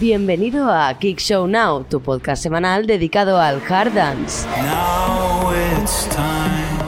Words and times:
Bienvenido 0.00 0.72
a 0.72 0.92
Kick 0.98 1.20
Show 1.20 1.46
Now, 1.46 1.84
tu 1.88 2.00
podcast 2.00 2.42
semanal 2.42 2.84
dedicado 2.84 3.40
al 3.40 3.60
hard 3.68 3.94
dance. 3.94 4.44
Now 4.44 5.52
it's 5.80 6.08
time. 6.08 6.82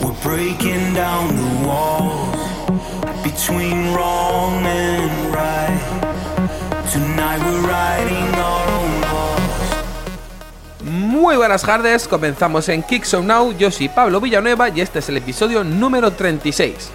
We're 0.00 0.12
breaking 0.24 0.94
down 0.94 1.36
the 1.36 1.66
walls 1.68 2.36
between 3.22 3.94
wrong 3.94 4.66
and 4.66 5.32
right. 5.32 5.80
Tonight 6.92 7.40
we're 7.46 7.62
writing 7.68 8.34
our 8.34 8.68
own 8.74 9.00
laws. 9.02 10.82
Muy 10.82 11.36
buenas 11.36 11.62
tardes, 11.62 12.08
comenzamos 12.08 12.68
en 12.70 12.82
Kick 12.82 13.04
Show 13.04 13.22
Now, 13.22 13.52
yo 13.56 13.70
soy 13.70 13.88
Pablo 13.88 14.20
Villanueva 14.20 14.68
y 14.68 14.80
este 14.80 14.98
es 14.98 15.08
el 15.10 15.18
episodio 15.18 15.62
número 15.62 16.10
36. 16.10 16.90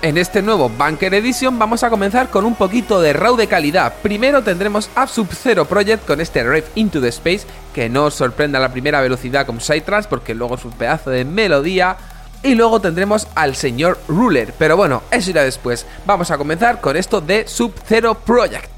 En 0.00 0.16
este 0.16 0.42
nuevo 0.42 0.68
Bunker 0.68 1.12
Edition 1.12 1.58
vamos 1.58 1.82
a 1.82 1.90
comenzar 1.90 2.28
con 2.30 2.44
un 2.44 2.54
poquito 2.54 3.00
de 3.00 3.12
raw 3.12 3.34
de 3.34 3.48
calidad. 3.48 3.94
Primero 4.00 4.44
tendremos 4.44 4.88
a 4.94 5.08
Sub-Zero 5.08 5.64
Project 5.64 6.06
con 6.06 6.20
este 6.20 6.44
Rev 6.44 6.64
Into 6.76 7.00
the 7.00 7.08
Space, 7.08 7.48
que 7.74 7.88
no 7.88 8.04
os 8.04 8.14
sorprenda 8.14 8.60
la 8.60 8.70
primera 8.70 9.00
velocidad 9.00 9.44
como 9.44 9.58
Psytrance 9.58 10.08
porque 10.08 10.36
luego 10.36 10.54
es 10.54 10.64
un 10.64 10.70
pedazo 10.70 11.10
de 11.10 11.24
melodía. 11.24 11.96
Y 12.44 12.54
luego 12.54 12.80
tendremos 12.80 13.26
al 13.34 13.56
señor 13.56 13.98
Ruler, 14.06 14.54
pero 14.56 14.76
bueno, 14.76 15.02
eso 15.10 15.30
irá 15.30 15.42
después. 15.42 15.84
Vamos 16.06 16.30
a 16.30 16.38
comenzar 16.38 16.80
con 16.80 16.96
esto 16.96 17.20
de 17.20 17.48
Sub-Zero 17.48 18.14
Project. 18.14 18.77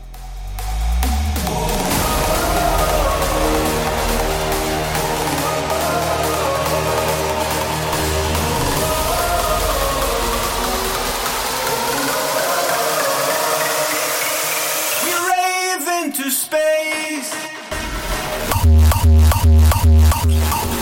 Yeah. 20.29 20.80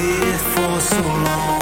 Waited 0.00 0.40
for 0.40 0.80
so 0.80 1.02
long. 1.02 1.59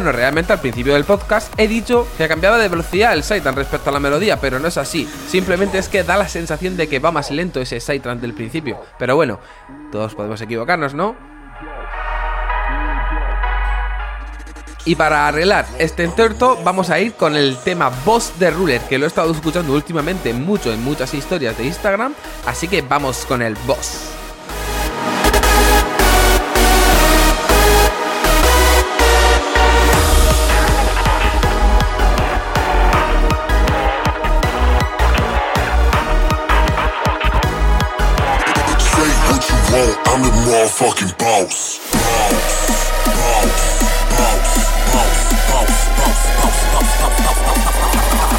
Bueno, 0.00 0.12
realmente 0.12 0.50
al 0.54 0.60
principio 0.60 0.94
del 0.94 1.04
podcast 1.04 1.52
he 1.58 1.68
dicho 1.68 2.08
que 2.16 2.26
cambiaba 2.26 2.56
de 2.56 2.68
velocidad 2.68 3.12
el 3.12 3.22
Saitan 3.22 3.54
respecto 3.54 3.90
a 3.90 3.92
la 3.92 4.00
melodía, 4.00 4.40
pero 4.40 4.58
no 4.58 4.68
es 4.68 4.78
así. 4.78 5.06
Simplemente 5.28 5.76
es 5.76 5.90
que 5.90 6.04
da 6.04 6.16
la 6.16 6.26
sensación 6.26 6.74
de 6.78 6.88
que 6.88 7.00
va 7.00 7.12
más 7.12 7.30
lento 7.30 7.60
ese 7.60 7.80
Saitan 7.80 8.18
del 8.18 8.32
principio. 8.32 8.80
Pero 8.98 9.14
bueno, 9.14 9.40
todos 9.92 10.14
podemos 10.14 10.40
equivocarnos, 10.40 10.94
¿no? 10.94 11.16
Y 14.86 14.94
para 14.94 15.28
arreglar 15.28 15.66
este 15.78 16.04
entorto 16.04 16.58
vamos 16.64 16.88
a 16.88 16.98
ir 16.98 17.12
con 17.12 17.36
el 17.36 17.58
tema 17.58 17.90
Boss 18.06 18.32
de 18.38 18.50
Ruler, 18.50 18.80
que 18.88 18.96
lo 18.96 19.04
he 19.04 19.08
estado 19.08 19.30
escuchando 19.30 19.74
últimamente 19.74 20.32
mucho 20.32 20.72
en 20.72 20.82
muchas 20.82 21.12
historias 21.12 21.58
de 21.58 21.64
Instagram, 21.66 22.14
así 22.46 22.68
que 22.68 22.80
vamos 22.80 23.26
con 23.26 23.42
el 23.42 23.54
Boss. 23.66 24.19
motherfucking 40.60 41.16
boss. 41.16 41.78
Boss, 41.90 42.50
boss, 43.06 43.52
boss, 44.10 44.44
boss, 44.92 45.16
boss, 45.32 45.76
boss, 45.80 45.96
boss, 45.96 46.60
boss, 46.72 46.90
boss, 46.90 47.24
boss, 47.24 47.66
boss. 47.80 48.36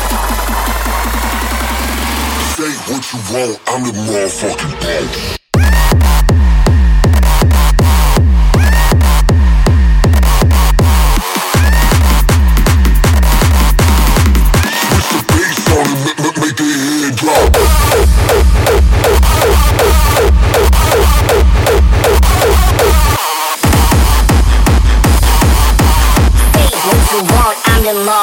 Say 2.57 2.73
what 2.91 3.03
you 3.12 3.19
want, 3.33 3.56
I'm 3.68 3.81
the 3.83 3.91
motherfucking 3.91 4.73
boss. 4.81 5.41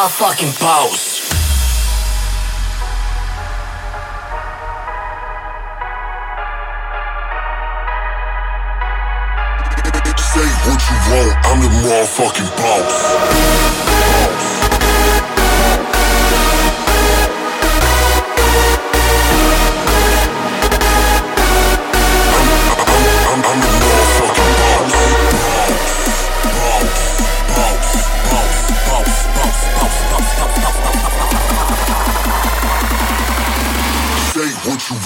fucking. 0.09 0.53
Say 10.33 10.49
what 10.67 10.81
you 10.89 10.97
want, 11.11 11.33
I'm 11.47 11.61
the 11.61 11.69
motherfucking 11.83 12.51
boss. 12.57 12.88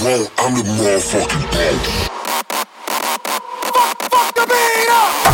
wrong, 0.05 0.27
I'm 0.39 0.55
the 0.55 0.63
motherfucking 0.63 1.45
boss. 1.53 2.09
Fuck, 3.73 4.03
fuck 4.11 4.35
the 4.35 4.47
beat 4.47 4.91
up! 4.91 5.32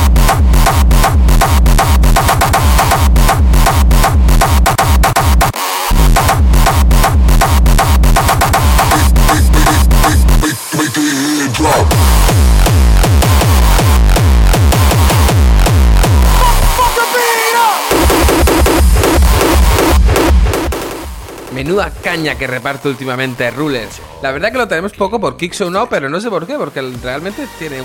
Caña 21.91 22.37
que 22.37 22.47
reparte 22.47 22.89
últimamente 22.89 23.51
Rulers. 23.51 24.01
La 24.23 24.33
verdad 24.33 24.53
que 24.53 24.59
lo 24.59 24.69
tenemos 24.69 24.93
poco 24.93 25.21
por 25.21 25.37
Kick 25.37 25.55
Show 25.55 25.71
Now, 25.71 25.89
pero 25.89 26.09
no 26.09 26.21
sé 26.21 26.31
por 26.31 26.47
qué, 26.47 26.55
porque 26.57 26.81
realmente 27.03 27.47
tiene 27.59 27.83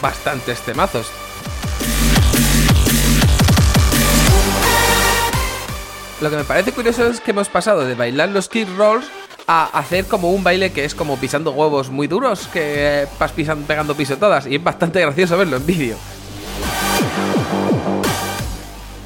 bastantes 0.00 0.60
temazos. 0.60 1.06
Lo 6.20 6.30
que 6.30 6.36
me 6.36 6.44
parece 6.44 6.72
curioso 6.72 7.06
es 7.06 7.20
que 7.20 7.32
hemos 7.32 7.48
pasado 7.48 7.84
de 7.84 7.94
bailar 7.94 8.30
los 8.30 8.48
kick 8.48 8.68
rolls 8.76 9.06
a 9.46 9.64
hacer 9.78 10.06
como 10.06 10.30
un 10.32 10.42
baile 10.42 10.72
que 10.72 10.84
es 10.84 10.94
como 10.94 11.18
pisando 11.18 11.50
huevos 11.50 11.90
muy 11.90 12.06
duros, 12.06 12.48
que 12.52 13.06
vas 13.18 13.32
pisando, 13.32 13.66
pegando 13.66 13.94
pisotadas, 13.94 14.46
y 14.46 14.56
es 14.56 14.64
bastante 14.64 15.00
gracioso 15.00 15.36
verlo 15.36 15.58
en 15.58 15.66
vídeo. 15.66 15.96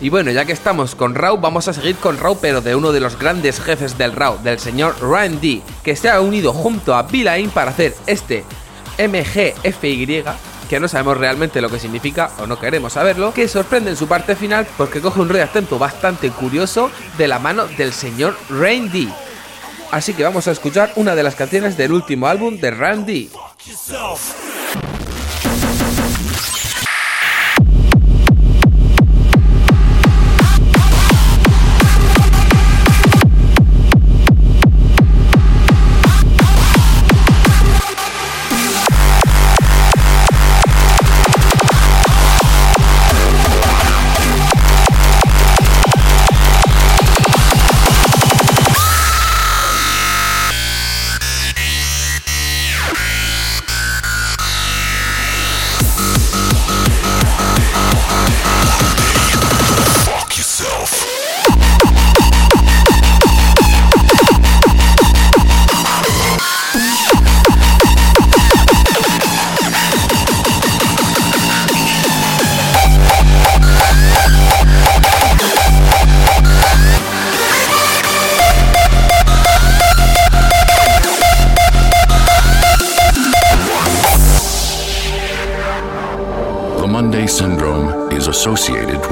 Y 0.01 0.09
bueno, 0.09 0.31
ya 0.31 0.47
que 0.47 0.53
estamos 0.53 0.95
con 0.95 1.15
Raw, 1.15 1.37
vamos 1.39 1.69
a 1.69 1.75
seguir 1.75 1.97
con 1.97 2.17
Raw, 2.17 2.39
pero 2.41 2.63
de 2.63 2.75
uno 2.75 2.91
de 2.91 3.01
los 3.01 3.19
grandes 3.19 3.61
jefes 3.61 3.99
del 3.99 4.13
Raw, 4.13 4.43
del 4.43 4.59
señor 4.59 4.97
Ryan 5.01 5.39
D, 5.41 5.61
que 5.85 5.95
se 5.95 6.09
ha 6.09 6.23
unido 6.23 6.55
junto 6.55 6.95
a 6.95 7.03
Villain 7.03 7.51
para 7.51 7.71
hacer 7.71 7.95
este 8.07 8.45
MGFY, 8.99 10.25
que 10.71 10.81
no 10.81 10.89
sabemos 10.89 11.19
realmente 11.19 11.61
lo 11.61 11.69
que 11.69 11.79
significa 11.79 12.31
o 12.39 12.47
no 12.47 12.59
queremos 12.59 12.95
saberlo, 12.95 13.35
que 13.35 13.47
sorprende 13.47 13.91
en 13.91 13.97
su 13.97 14.09
parte 14.09 14.37
final 14.37 14.67
porque 14.79 15.03
coge 15.03 15.21
un 15.21 15.29
rey 15.29 15.47
tempo 15.53 15.79
bastante 15.79 16.31
curioso 16.31 16.91
de 17.19 17.29
la 17.29 17.39
mano 17.39 17.67
del 17.67 17.93
señor 17.93 18.39
Ryan 18.49 18.91
D. 18.91 19.09
Así 19.91 20.15
que 20.15 20.23
vamos 20.23 20.49
a 20.49 20.53
escuchar 20.53 20.93
una 20.97 21.15
de 21.15 21.25
las 21.25 21.35
canciones 21.35 21.77
del 21.77 21.93
último 21.93 22.27
álbum 22.27 22.57
de 22.57 22.71
Ryan 22.71 23.05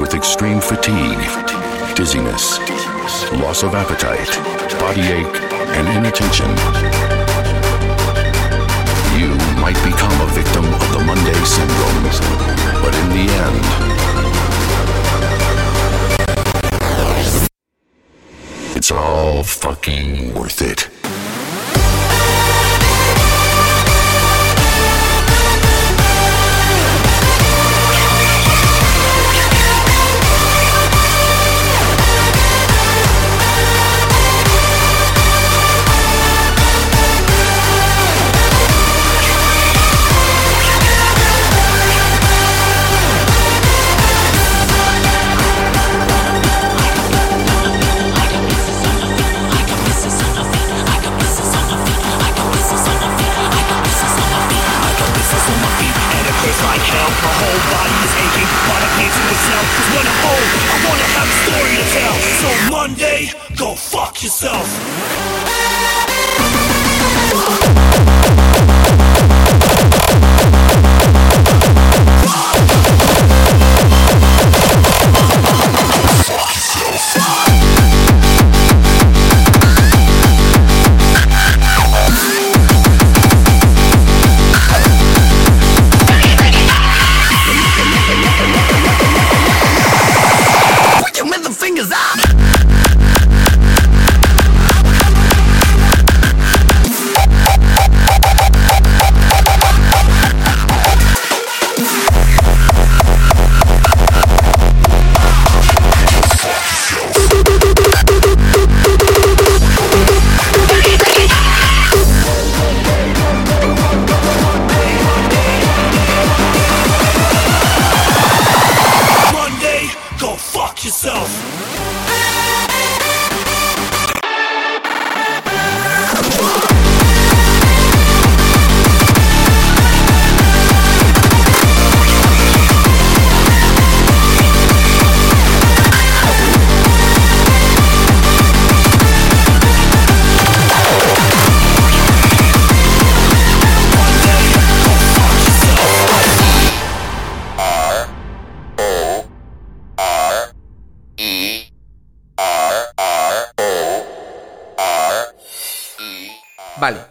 with 0.09 0.17
extreme 0.17 0.59
fatigue, 0.59 1.19
dizziness, 1.95 2.57
loss 3.33 3.63
of 3.63 3.75
appetite, 3.75 4.29
body 4.79 5.01
ache, 5.01 5.41
and 5.75 5.87
inattention. 5.97 6.49
You 9.19 9.35
might 9.61 9.77
become 9.83 10.21
a 10.21 10.27
victim 10.33 10.65
of 10.65 10.91
the 10.93 11.03
Monday 11.05 11.43
syndrome, 11.43 12.03
but 12.81 12.95
in 12.95 13.09
the 13.17 13.29
end, 13.45 13.65
it's 18.75 18.91
all 18.91 19.43
fucking 19.43 20.33
worth 20.33 20.61
it. 20.61 20.98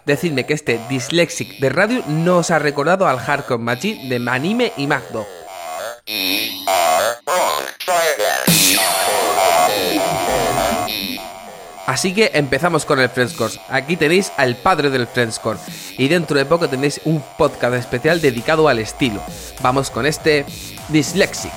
Decidme 0.09 0.47
que 0.47 0.55
este 0.55 0.81
Dyslexic 0.88 1.59
de 1.59 1.69
radio 1.69 2.03
no 2.09 2.38
os 2.38 2.50
ha 2.50 2.59
recordado 2.59 3.07
al 3.07 3.19
Hardcore 3.19 3.62
Machine 3.62 4.09
de 4.09 4.19
Manime 4.19 4.73
y 4.79 4.87
Magdo. 4.87 5.27
Así 11.87 12.15
que 12.15 12.31
empezamos 12.35 12.87
con 12.87 13.00
el 13.00 13.11
Friendscore. 13.11 13.61
Aquí 13.69 13.97
tenéis 13.97 14.33
al 14.37 14.57
padre 14.57 14.88
del 14.91 15.07
Friendscore. 15.07 15.59
Y 15.99 16.09
dentro 16.09 16.38
de 16.38 16.47
poco 16.47 16.69
tendréis 16.69 17.00
un 17.05 17.23
podcast 17.37 17.75
especial 17.75 18.21
dedicado 18.21 18.69
al 18.69 18.79
estilo. 18.79 19.23
Vamos 19.61 19.91
con 19.91 20.07
este 20.07 20.47
Dyslexic. 20.88 21.53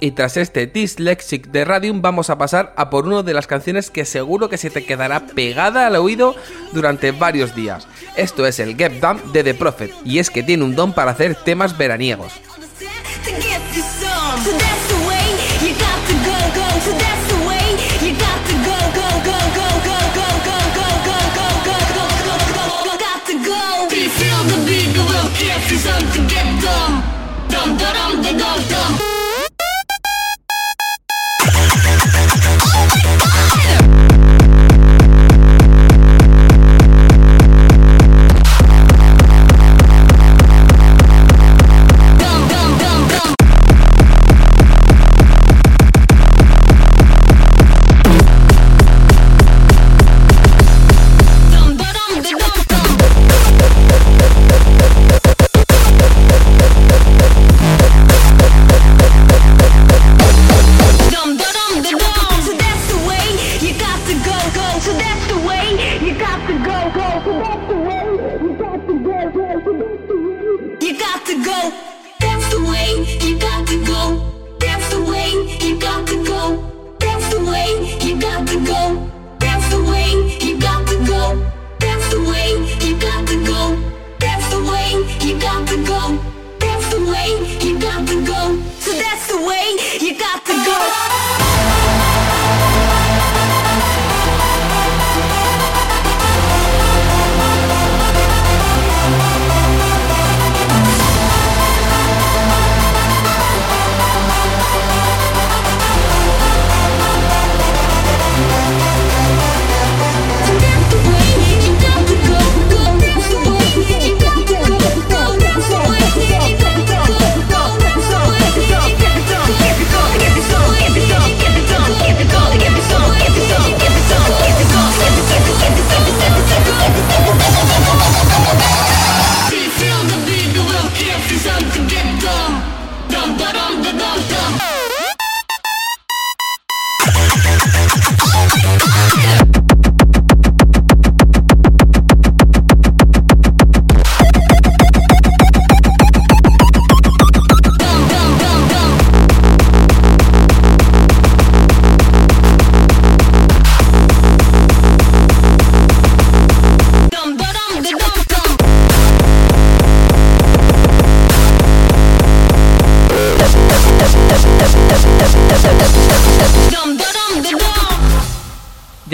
Y 0.00 0.12
tras 0.12 0.38
este 0.38 0.66
Dyslexic 0.66 1.48
de 1.48 1.64
Radium 1.64 2.00
vamos 2.00 2.30
a 2.30 2.38
pasar 2.38 2.72
a 2.76 2.88
por 2.88 3.06
una 3.06 3.22
de 3.22 3.34
las 3.34 3.46
canciones 3.46 3.90
que 3.90 4.06
seguro 4.06 4.48
que 4.48 4.56
se 4.56 4.70
te 4.70 4.84
quedará 4.84 5.26
pegada 5.26 5.86
al 5.86 5.96
oído 5.96 6.34
durante 6.72 7.12
varios 7.12 7.54
días. 7.54 7.86
Esto 8.16 8.46
es 8.46 8.58
el 8.60 8.76
Get 8.76 9.00
Down 9.00 9.32
de 9.32 9.44
The 9.44 9.54
Prophet 9.54 9.92
y 10.04 10.18
es 10.18 10.30
que 10.30 10.42
tiene 10.42 10.64
un 10.64 10.74
don 10.74 10.94
para 10.94 11.10
hacer 11.10 11.34
temas 11.34 11.76
veraniegos. 11.76 12.32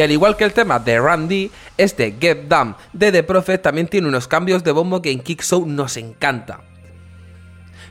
Al 0.07 0.13
igual 0.13 0.37
que 0.37 0.45
el 0.45 0.53
tema 0.53 0.79
de 0.79 1.01
Randy, 1.01 1.51
este 1.77 2.15
Get 2.19 2.49
Down 2.49 2.77
de 2.93 3.13
The 3.13 3.23
Prophet 3.25 3.61
también 3.61 3.89
tiene 3.89 4.09
unos 4.09 4.29
cambios 4.29 4.63
de 4.63 4.71
bombo 4.71 5.03
que 5.03 5.11
en 5.11 5.21
Kick 5.21 5.43
Show 5.43 5.67
nos 5.67 5.97
encanta. 5.97 6.61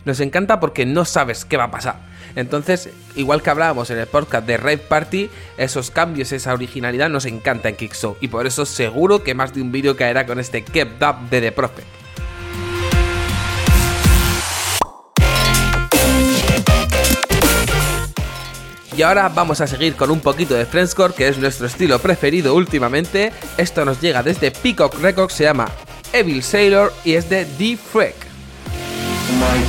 Nos 0.05 0.22
encanta 0.22 0.60
porque 0.60 0.86
no 0.86 1.03
sabes 1.03 1.43
qué 1.43 1.57
va 1.57 1.65
a 1.65 1.72
pasar. 1.72 1.98
Entonces, 2.36 2.89
igual 3.15 3.41
que 3.41 3.50
hablábamos 3.50 3.89
en 3.89 3.98
el 3.98 4.07
podcast 4.07 4.48
de 4.48 4.55
Rave 4.55 4.77
Party, 4.77 5.29
esos 5.57 5.91
cambios, 5.91 6.31
esa 6.31 6.53
originalidad 6.53 7.10
nos 7.10 7.25
encanta 7.25 7.69
en 7.69 7.75
Kick 7.75 7.93
Show. 7.93 8.15
Y 8.22 8.29
por 8.29 8.48
eso 8.48 8.65
seguro 8.65 9.24
que 9.24 9.34
más 9.34 9.53
de 9.53 9.62
un 9.62 9.72
vídeo 9.72 9.98
caerá 9.98 10.25
con 10.25 10.39
este 10.39 10.63
Get 10.63 10.98
Down 11.00 11.29
de 11.29 11.41
The 11.41 11.51
Prophet. 11.51 12.04
Y 18.97 19.01
ahora 19.01 19.27
vamos 19.27 19.59
a 19.59 19.67
seguir 19.67 19.95
con 19.95 20.09
un 20.09 20.21
poquito 20.21 20.53
de 20.53 20.65
Friendscore, 20.65 21.13
que 21.13 21.27
es 21.27 21.37
nuestro 21.37 21.67
estilo 21.67 21.99
preferido 21.99 22.55
últimamente. 22.55 23.33
Esto 23.57 23.83
nos 23.83 23.99
llega 23.99 24.23
desde 24.23 24.51
Peacock 24.51 24.99
Records, 25.01 25.33
se 25.33 25.43
llama 25.43 25.67
Evil 26.13 26.41
Sailor 26.41 26.93
y 27.03 27.15
es 27.15 27.29
de 27.29 27.45
D. 27.57 27.77
Freck. 27.77 28.15
My 29.37 29.59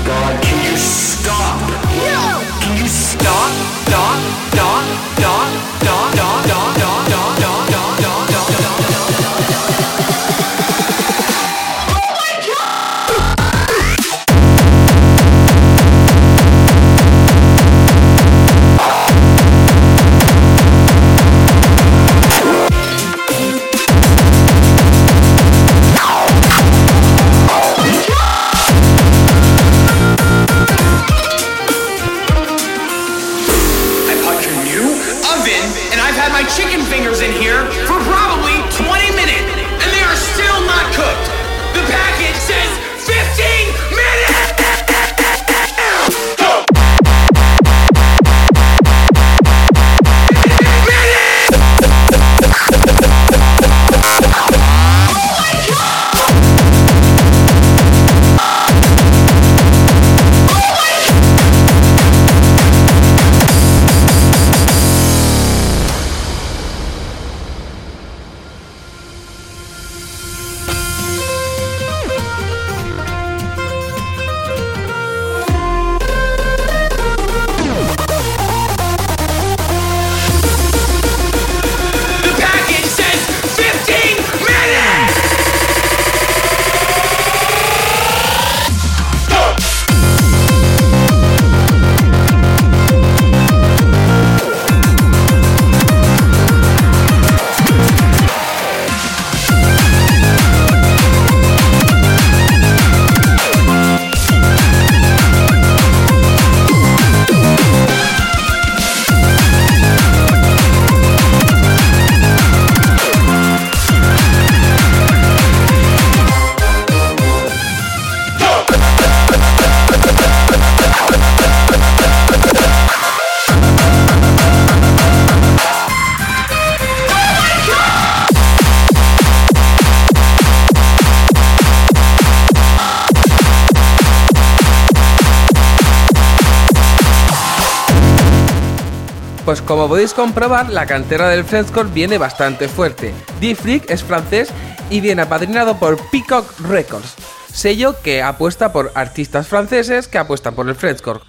Pues 139.46 139.62
como 139.62 139.86
podéis 139.86 140.12
comprobar, 140.12 140.70
la 140.70 140.86
cantera 140.86 141.28
del 141.28 141.44
Friendscore 141.44 141.88
viene 141.90 142.18
bastante 142.18 142.66
fuerte. 142.66 143.14
D-Freak 143.40 143.88
es 143.88 144.02
francés 144.02 144.52
y 144.90 145.00
viene 145.00 145.22
apadrinado 145.22 145.78
por 145.78 145.98
Peacock 146.10 146.58
Records, 146.62 147.14
sello 147.52 147.94
que 148.02 148.22
apuesta 148.22 148.72
por 148.72 148.90
artistas 148.96 149.46
franceses 149.46 150.08
que 150.08 150.18
apuestan 150.18 150.56
por 150.56 150.68
el 150.68 150.74
Friendscore. 150.74 151.20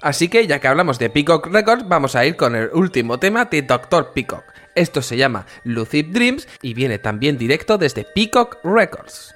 Así 0.00 0.28
que 0.28 0.46
ya 0.46 0.60
que 0.60 0.68
hablamos 0.68 1.00
de 1.00 1.10
Peacock 1.10 1.48
Records, 1.48 1.88
vamos 1.88 2.14
a 2.14 2.24
ir 2.24 2.36
con 2.36 2.54
el 2.54 2.70
último 2.72 3.18
tema 3.18 3.46
de 3.46 3.62
Dr. 3.62 4.12
Peacock. 4.12 4.44
Esto 4.76 5.02
se 5.02 5.16
llama 5.16 5.46
Lucid 5.64 6.12
Dreams 6.12 6.46
y 6.62 6.74
viene 6.74 7.00
también 7.00 7.38
directo 7.38 7.76
desde 7.76 8.04
Peacock 8.04 8.58
Records. 8.62 9.34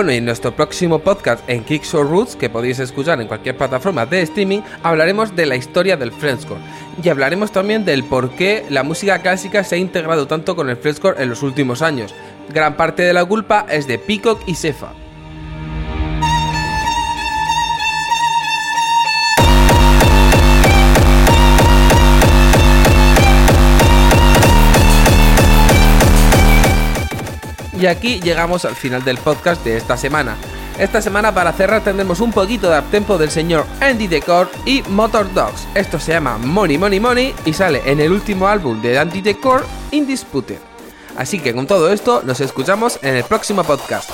Bueno, 0.00 0.12
y 0.12 0.16
en 0.16 0.24
nuestro 0.24 0.56
próximo 0.56 1.00
podcast 1.00 1.46
en 1.46 1.62
Kicks 1.62 1.92
or 1.92 2.08
Roots, 2.08 2.34
que 2.34 2.48
podéis 2.48 2.78
escuchar 2.78 3.20
en 3.20 3.28
cualquier 3.28 3.58
plataforma 3.58 4.06
de 4.06 4.22
streaming, 4.22 4.62
hablaremos 4.82 5.36
de 5.36 5.44
la 5.44 5.56
historia 5.56 5.98
del 5.98 6.10
Frenchcore 6.10 6.62
y 7.04 7.10
hablaremos 7.10 7.52
también 7.52 7.84
del 7.84 8.04
por 8.04 8.30
qué 8.30 8.64
la 8.70 8.82
música 8.82 9.20
clásica 9.20 9.62
se 9.62 9.74
ha 9.74 9.78
integrado 9.78 10.26
tanto 10.26 10.56
con 10.56 10.70
el 10.70 10.78
Frenchcore 10.78 11.22
en 11.22 11.28
los 11.28 11.42
últimos 11.42 11.82
años. 11.82 12.14
Gran 12.48 12.78
parte 12.78 13.02
de 13.02 13.12
la 13.12 13.26
culpa 13.26 13.66
es 13.68 13.86
de 13.86 13.98
Peacock 13.98 14.40
y 14.46 14.54
Sefa. 14.54 14.94
Y 27.80 27.86
aquí 27.86 28.20
llegamos 28.20 28.66
al 28.66 28.76
final 28.76 29.02
del 29.02 29.16
podcast 29.16 29.64
de 29.64 29.78
esta 29.78 29.96
semana. 29.96 30.36
Esta 30.78 31.00
semana 31.00 31.32
para 31.32 31.52
cerrar 31.54 31.82
tendremos 31.82 32.20
un 32.20 32.30
poquito 32.30 32.70
de 32.70 32.78
uptempo 32.78 33.16
del 33.16 33.30
señor 33.30 33.64
Andy 33.80 34.06
Decor 34.06 34.50
y 34.66 34.82
Motor 34.82 35.32
Dogs. 35.32 35.66
Esto 35.74 35.98
se 35.98 36.12
llama 36.12 36.36
Money 36.36 36.76
Money 36.76 37.00
Money 37.00 37.34
y 37.46 37.54
sale 37.54 37.80
en 37.86 38.00
el 38.00 38.12
último 38.12 38.46
álbum 38.48 38.82
de 38.82 38.98
Andy 38.98 39.22
Decor, 39.22 39.66
Indisputed. 39.92 40.58
Así 41.16 41.38
que 41.40 41.54
con 41.54 41.66
todo 41.66 41.90
esto 41.90 42.22
nos 42.22 42.40
escuchamos 42.40 42.98
en 43.02 43.16
el 43.16 43.24
próximo 43.24 43.64
podcast. 43.64 44.10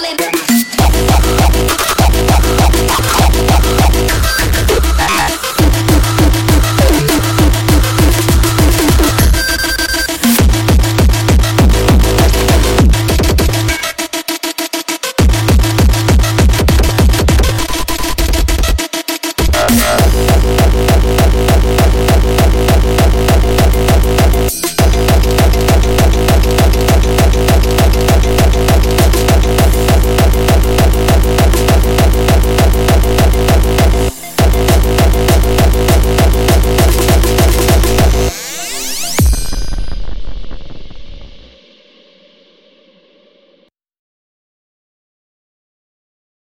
falling. 0.00 0.39